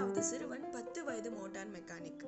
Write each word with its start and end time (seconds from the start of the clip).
இரண்டாவது 0.00 0.22
சிறுவன் 0.28 0.64
பத்து 0.72 1.00
வயது 1.04 1.30
மோட்டார் 1.30 1.70
மெக்கானிக். 1.72 2.19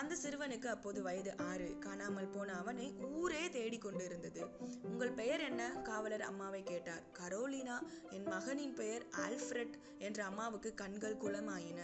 அந்த 0.00 0.14
சிறுவனுக்கு 0.22 0.66
அப்போது 0.66 1.02
வயது 1.02 1.34
ஆறு. 1.38 1.78
காணாமல் 1.78 2.28
போன 2.28 2.56
அவனை 2.56 2.92
ஊரே 2.92 3.50
தேடிக் 3.50 3.80
கொண்டிருந்தது. 3.80 4.46
உங்கள் 4.82 5.10
பெயர் 5.10 5.40
என்ன? 5.40 5.68
காவலர் 5.68 6.20
அம்மாவை 6.20 6.62
கேட்டார். 6.62 7.02
கரோலினா. 7.18 7.82
என் 8.10 8.22
மகனின் 8.22 8.74
பெயர் 8.74 9.06
ஆல்ஃபிரட் 9.16 9.74
என்ற 9.98 10.24
அம்மாவுக்கு 10.24 10.74
கண்கள் 10.74 11.16
குளமாயின. 11.16 11.80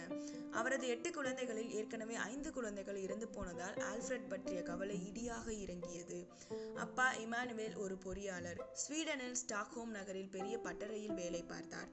அவரது 0.51 0.87
எட்டு 0.87 1.11
குழந்தைகளில் 1.11 1.71
ஏற்கனவே 1.71 2.15
ஐந்து 2.15 2.51
குழந்தைகள் 2.51 2.95
இறந்து 2.95 3.27
போனதால் 3.27 3.73
ஆல்ஃபிரட் 3.73 4.29
பற்றிய 4.29 4.61
கவலை 4.61 5.11
இடியாக 5.11 5.49
இறங்கியது. 5.49 6.27
அப்பா 6.75 7.13
இமானுவேல் 7.13 7.77
ஒரு 7.77 7.97
பொறியாளர். 8.05 8.59
ஸ்வீடனில் 8.73 9.35
ஸ்டாக்ஹோம் 9.47 9.95
நகரில் 9.97 10.29
பெரிய 10.29 10.57
பட்டறையில் 10.57 11.13
வேலை 11.13 11.43
பார்த்தார். 11.43 11.87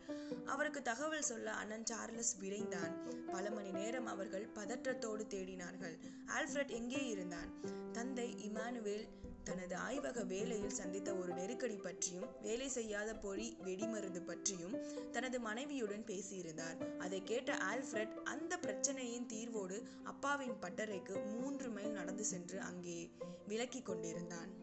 அவருக்கு 0.44 0.82
தகவல் 0.82 1.22
சொல்ல 1.22 1.52
அண்ணன் 1.52 1.86
சார்லஸ் 1.86 2.38
விரைந்தான். 2.40 2.94
பல 3.32 3.50
மணி 3.50 3.70
நேரம் 3.70 4.06
அவர்கள் 4.06 4.48
பதற்றத்தோடு 4.54 5.26
தேடினார்கள். 5.26 6.13
ஆல்ஃபிரட் 6.26 6.68
எங்கே 6.68 7.08
இருந்தான்? 7.08 7.50
தந்தை 7.92 8.50
இமானுவேல் 8.50 9.08
தனது 9.44 9.76
ஆய்வக 9.76 10.24
வேலையில் 10.24 10.70
சந்தித்த 10.70 11.14
ஒரு 11.14 11.32
நெருக்கடி 11.32 11.76
பற்றியும் 11.76 12.28
வேலை 12.42 12.68
செய்யாத 12.68 13.16
பொறி 13.16 13.56
வெடிமருந்து 13.64 14.20
பற்றியும் 14.20 14.76
தனது 15.10 15.40
மனைவியுடன் 15.40 16.04
பேசியிருந்தார். 16.04 16.98
அதை 16.98 17.22
கேட்ட 17.22 17.56
ஆல்ஃபிரட் 17.56 18.14
அந்த 18.22 18.56
பிரச்சனையின் 18.56 19.26
தீர்வோடு 19.26 19.82
அப்பாவின் 20.02 20.56
பட்டறைக்கு 20.60 21.24
மூன்று 21.24 21.70
மைல் 21.70 21.90
நடந்து 21.90 22.24
சென்று 22.24 22.60
அங்கே 22.60 23.10
விலக்கி 23.46 23.82
கொண்டிருந்தான். 23.82 24.62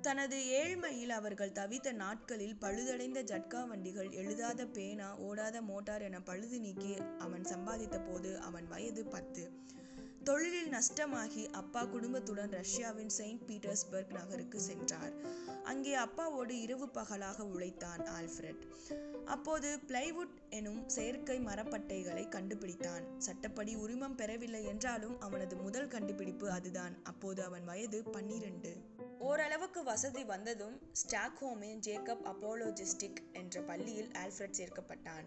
தனது 0.00 0.36
ஏழ்மையில் 0.36 1.08
அவர்கள் 1.08 1.52
தவித்த 1.52 1.92
நாட்களில் 1.92 2.56
பழுதடைந்த 2.56 3.22
ஜட்கா 3.22 3.68
வண்டிகள் 3.68 4.10
எழுதாத 4.10 4.66
பேனா 4.66 5.16
ஓடாத 5.18 5.62
மோட்டார் 5.62 6.02
என 6.02 6.20
பழுது 6.20 6.60
நீக்கி 6.60 6.96
அவன் 7.18 7.42
சம்பாதித்த 7.42 8.06
போது 8.06 8.38
அவன் 8.38 8.66
வயது 8.66 9.04
பத்து. 9.04 9.52
தொழிலில் 10.24 10.72
நஷ்டமாகி 10.72 11.50
அப்பா 11.50 11.84
குடும்பத்துடன் 11.84 12.50
ரஷ்யாவின் 12.50 13.08
செயின்ட் 13.08 13.50
பீட்டர்ஸ்பர்க் 13.50 14.12
நகருக்கு 14.12 14.60
சென்றார். 14.60 15.12
அங்கே 15.62 15.96
அப்பாவோடு 15.96 16.50
இரவு 16.50 16.88
பகலாக 16.88 17.46
உழைத்தான் 17.46 18.00
ஆல்ஃபிரட். 18.00 18.62
அப்போது 19.24 19.78
பிளைவுட் 19.86 20.34
எனும் 20.50 20.88
செயற்கை 20.88 21.38
மரப்பட்டைகளை 21.40 22.24
கண்டுபிடித்தான். 22.28 23.16
சட்டப்படி 23.18 23.74
உரிமம் 23.76 24.14
பெறவில்லை 24.14 24.64
என்றாலும் 24.64 25.20
அவனது 25.20 25.56
முதல் 25.56 25.88
கண்டுபிடிப்பு 25.88 26.50
அதுதான். 26.50 27.02
அப்போது 27.02 27.42
அவன் 27.42 27.64
வயது 27.64 28.02
பன்னிரண்டு. 28.02 28.76
ஓரளவுக்கு 29.18 29.82
வசதி 29.82 30.24
வந்ததும் 30.24 30.80
ஸ்டாக்ஹோமின் 30.92 31.80
ஜேக்கப் 31.86 32.24
அப்போலோஜிஸ்டிக் 32.24 33.22
என்ற 33.32 33.60
பள்ளியில் 33.60 34.10
ஆல்ஃபிரட் 34.10 34.58
சேர்க்கப்பட்டான். 34.58 35.26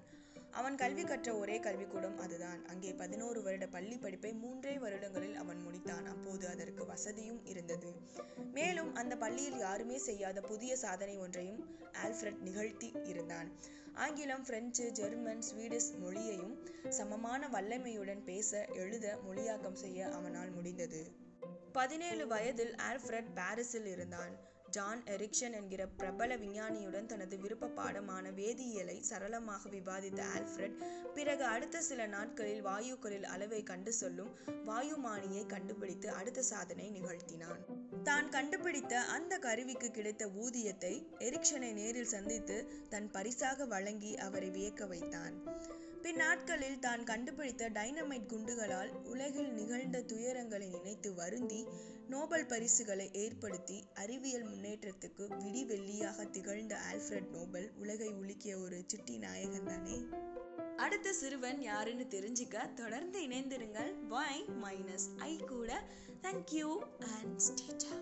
அவன் 0.51 0.75
கல்வி 0.75 1.03
கற்ற 1.03 1.35
ஒரே 1.35 1.59
கல்விக்கூடம் 1.59 2.17
அதுதான். 2.17 2.65
அங்கே 2.65 2.93
பதினோரு 2.93 3.41
வருட 3.41 3.67
பள்ளி 3.67 3.97
படிப்பை 3.97 4.33
மூன்றே 4.33 4.77
வருடங்களில் 4.77 5.35
அவன் 5.35 5.65
முடித்தான். 5.67 6.05
அப்போது 6.05 6.47
அதற்கு 6.47 6.85
வசதியும் 6.85 7.45
இருந்தது. 7.45 7.91
மேலும் 8.53 8.95
அந்த 8.95 9.15
பள்ளியில் 9.15 9.57
யாருமே 9.57 9.97
செய்யாத 9.97 10.41
புதிய 10.41 10.75
சாதனை 10.75 11.17
ஒன்றையும் 11.17 11.77
ஆல்ஃபிரட் 12.05 12.39
நிகழ்த்தி 12.39 12.93
இருந்தான். 13.03 13.51
ஆங்கிலம் 13.93 14.43
பிரெஞ்சு 14.43 14.91
ஜெர்மன் 14.91 15.43
ஸ்வீடிஷ் 15.49 15.91
மொழியையும் 15.99 16.55
சமமான 16.89 17.47
வல்லமையுடன் 17.47 18.23
பேச 18.23 18.65
எழுத 18.65 19.19
மொழியாக்கம் 19.29 19.81
செய்ய 19.83 20.09
அவனால் 20.09 20.49
முடிந்தது. 20.49 21.11
பதினேழு 21.71 22.27
வயதில் 22.27 22.75
ஆல்ஃபிரட் 22.91 23.29
பாரிஸில் 23.35 23.85
இருந்தான். 23.85 24.33
ஜான் 24.73 25.01
எரிக்சன் 25.05 25.55
என்கிற 25.57 25.81
பிரபல 25.97 26.35
விஞ்ஞானியுடன் 26.37 27.05
தனது 27.05 27.35
விருப்ப 27.37 27.69
பாடமான 27.75 28.25
வேதியியலை 28.35 28.95
சரளமாக 28.99 29.69
விவாதித்த 29.69 30.21
ஆல்ஃபிரட் 30.35 30.77
பிறகு 31.13 31.43
அடுத்த 31.45 31.81
சில 31.81 32.05
நாட்களில் 32.05 32.63
வாயுக்களில் 32.65 33.27
அளவை 33.33 33.63
கண்டு 33.63 33.93
சொல்லும் 33.93 34.31
வாயுமானியை 34.65 35.43
கண்டுபிடித்து 35.45 36.09
அடுத்த 36.09 36.41
சாதனை 36.41 36.87
நிகழ்த்தினான். 36.89 37.61
தான் 38.03 38.29
கண்டுபிடித்த 38.29 39.03
அந்த 39.15 39.33
கருவிக்கு 39.37 39.91
கிடைத்த 39.91 40.25
ஊதியத்தை 40.43 40.93
எரிக்சனை 41.19 41.71
நேரில் 41.73 42.13
சந்தித்து 42.15 42.57
தன் 42.89 43.11
பரிசாக 43.11 43.65
வழங்கி 43.65 44.13
அவரை 44.17 44.49
வியக்க 44.49 44.87
வைத்தான். 44.87 45.35
பின் 46.13 46.21
நாட்களில் 46.21 46.79
தான் 46.79 47.03
கண்டுபிடித்த 47.03 47.69
டைனமைட் 47.69 48.25
குண்டுகளால் 48.25 48.91
உலகில் 49.03 49.51
நிகழ்ந்த 49.51 50.01
துயரங்களை 50.01 50.69
நினைத்து 50.69 51.13
வருந்தி 51.13 51.67
நோபல் 52.07 52.45
பரிசுகளை 52.45 53.09
ஏற்படுத்தி 53.13 53.83
அறிவியல் 53.93 54.45
முன்னேற்றத்துக்கு 54.45 55.27
விடிவெள்ளியாக 55.29 56.29
திகழ்ந்த 56.29 56.77
ஆல்ஃபிரட் 56.91 57.29
நோபல் 57.29 57.71
உலகை 57.77 58.09
உலுக்கிய 58.09 58.61
ஒரு 58.61 58.83
சிட்டி 58.87 59.17
நாயகன் 59.17 59.65
தானே? 59.65 59.97
அடுத்த 60.77 61.13
சிறுவன் 61.13 61.61
யாருன்னு 61.61 62.03
தெரிஞ்சுக்க 62.03 62.73
தொடர்ந்து 62.73 63.21
இணைந்திருங்கள். 63.21 64.07
வாய் 64.07 64.45
மைனஸ் 64.63 65.09
ஐ 65.17 65.37
கூட. 65.37 65.83
Thank you 66.21 66.79
and 66.99 67.39
ஸ்டேட்டா 67.39 67.97